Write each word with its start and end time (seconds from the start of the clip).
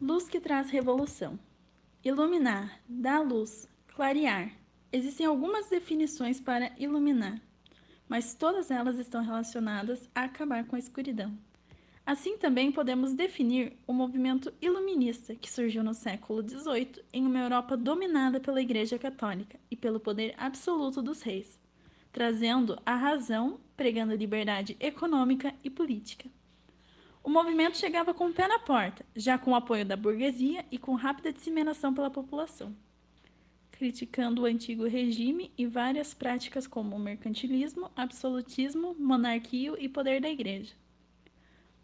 Luz 0.00 0.28
que 0.28 0.38
traz 0.38 0.70
revolução. 0.70 1.36
Iluminar, 2.04 2.80
dar 2.88 3.18
luz, 3.18 3.68
clarear. 3.88 4.52
Existem 4.92 5.26
algumas 5.26 5.68
definições 5.68 6.40
para 6.40 6.70
iluminar, 6.78 7.42
mas 8.08 8.32
todas 8.32 8.70
elas 8.70 8.96
estão 8.96 9.24
relacionadas 9.24 10.08
a 10.14 10.22
acabar 10.22 10.64
com 10.66 10.76
a 10.76 10.78
escuridão. 10.78 11.36
Assim 12.06 12.38
também 12.38 12.70
podemos 12.70 13.12
definir 13.12 13.76
o 13.88 13.92
movimento 13.92 14.54
iluminista 14.62 15.34
que 15.34 15.50
surgiu 15.50 15.82
no 15.82 15.92
século 15.92 16.48
XVIII 16.48 17.02
em 17.12 17.26
uma 17.26 17.40
Europa 17.40 17.76
dominada 17.76 18.38
pela 18.38 18.62
Igreja 18.62 19.00
Católica 19.00 19.58
e 19.68 19.74
pelo 19.74 19.98
poder 19.98 20.32
absoluto 20.38 21.02
dos 21.02 21.22
reis, 21.22 21.60
trazendo 22.12 22.80
a 22.86 22.94
razão, 22.94 23.58
pregando 23.76 24.14
liberdade 24.14 24.76
econômica 24.78 25.52
e 25.64 25.68
política. 25.68 26.30
O 27.28 27.30
movimento 27.30 27.76
chegava 27.76 28.14
com 28.14 28.28
o 28.28 28.32
pé 28.32 28.48
na 28.48 28.58
porta, 28.58 29.04
já 29.14 29.36
com 29.36 29.50
o 29.50 29.54
apoio 29.54 29.84
da 29.84 29.98
burguesia 29.98 30.64
e 30.70 30.78
com 30.78 30.94
rápida 30.94 31.30
disseminação 31.30 31.92
pela 31.92 32.10
população, 32.10 32.74
criticando 33.70 34.40
o 34.40 34.44
antigo 34.46 34.86
regime 34.86 35.52
e 35.58 35.66
várias 35.66 36.14
práticas 36.14 36.66
como 36.66 36.98
mercantilismo, 36.98 37.90
absolutismo, 37.94 38.96
monarquia 38.98 39.74
e 39.78 39.90
poder 39.90 40.22
da 40.22 40.30
igreja. 40.30 40.72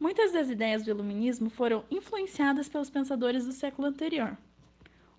Muitas 0.01 0.33
das 0.33 0.49
ideias 0.49 0.83
do 0.83 0.89
iluminismo 0.89 1.51
foram 1.51 1.85
influenciadas 1.91 2.67
pelos 2.67 2.89
pensadores 2.89 3.45
do 3.45 3.53
século 3.53 3.89
anterior. 3.89 4.39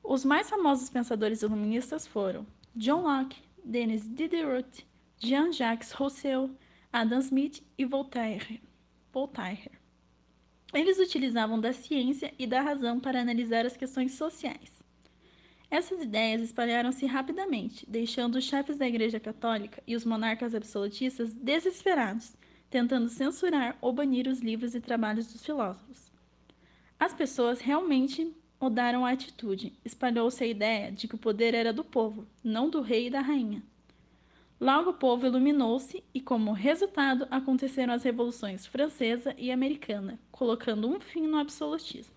Os 0.03 0.26
mais 0.26 0.49
famosos 0.49 0.89
pensadores 0.89 1.43
iluministas 1.43 2.07
foram 2.07 2.48
John 2.76 3.03
Locke, 3.03 3.43
Denis 3.63 4.09
Diderot, 4.09 4.87
Jean-Jacques 5.20 5.91
Rousseau, 5.91 6.49
Adam 6.91 7.20
Smith 7.20 7.62
e 7.77 7.85
Voltaire. 7.85 8.59
Voltaire. 9.13 9.84
Eles 10.75 10.99
utilizavam 10.99 11.57
da 11.57 11.71
ciência 11.71 12.34
e 12.38 12.45
da 12.45 12.59
razão 12.59 12.99
para 12.99 13.21
analisar 13.21 13.65
as 13.65 13.77
questões 13.77 14.11
sociais. 14.11 14.73
Essas 15.71 16.01
ideias 16.01 16.41
espalharam-se 16.41 17.05
rapidamente, 17.05 17.90
deixando 17.90 18.35
os 18.35 18.43
chefes 18.43 18.77
da 18.77 18.85
Igreja 18.85 19.18
Católica 19.18 19.81
e 19.87 19.96
os 19.96 20.03
monarcas 20.03 20.53
absolutistas 20.53 21.34
desesperados, 21.34 22.35
tentando 22.70 23.07
censurar 23.07 23.77
ou 23.79 23.93
banir 23.93 24.27
os 24.27 24.41
livros 24.41 24.76
e 24.76 24.81
trabalhos 24.81 25.31
dos 25.31 25.46
filósofos. 25.46 26.12
As 26.99 27.13
pessoas 27.13 27.62
realmente 27.62 28.35
mudaram 28.59 29.05
a 29.05 29.12
atitude. 29.12 29.71
Espalhou-se 29.85 30.43
a 30.43 30.48
ideia 30.48 30.91
de 30.91 31.07
que 31.07 31.15
o 31.15 31.20
poder 31.20 31.53
era 31.53 31.71
do 31.71 31.85
povo, 31.85 32.27
não 32.43 32.70
do 32.70 32.81
rei 32.81 33.07
e 33.07 33.09
da 33.09 33.21
rainha. 33.21 33.63
Logo 34.59 34.91
o 34.91 34.93
povo 34.93 35.25
iluminou-se 35.25 36.01
e, 36.13 36.21
como 36.21 36.53
resultado, 36.53 37.27
aconteceram 37.29 37.93
as 37.93 38.03
revoluções 38.03 38.65
francesa 38.65 39.35
e 39.37 39.51
americana, 39.51 40.17
colocando 40.31 40.87
um 40.87 40.99
fim 40.99 41.27
no 41.27 41.37
absolutismo. 41.37 42.15